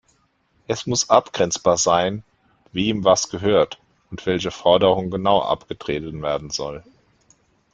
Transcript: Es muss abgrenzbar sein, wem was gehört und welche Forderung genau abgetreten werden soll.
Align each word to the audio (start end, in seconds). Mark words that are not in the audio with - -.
Es 0.65 0.87
muss 0.87 1.11
abgrenzbar 1.11 1.77
sein, 1.77 2.23
wem 2.71 3.03
was 3.03 3.29
gehört 3.29 3.79
und 4.09 4.25
welche 4.25 4.49
Forderung 4.49 5.11
genau 5.11 5.43
abgetreten 5.43 6.23
werden 6.23 6.49
soll. 6.49 6.83